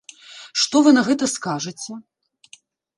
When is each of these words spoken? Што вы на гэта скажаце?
Што 0.61 0.81
вы 0.89 0.95
на 0.99 1.05
гэта 1.09 1.29
скажаце? 1.37 1.91